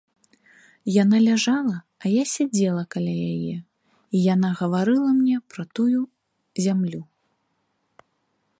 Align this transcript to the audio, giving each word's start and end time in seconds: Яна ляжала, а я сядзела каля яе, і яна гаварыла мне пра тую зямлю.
Яна 1.03 1.17
ляжала, 1.25 1.73
а 2.05 2.13
я 2.13 2.23
сядзела 2.35 2.83
каля 2.95 3.13
яе, 3.35 3.53
і 4.15 4.23
яна 4.33 4.49
гаварыла 4.63 5.09
мне 5.21 5.37
пра 5.55 5.63
тую 5.81 6.01
зямлю. 6.67 7.01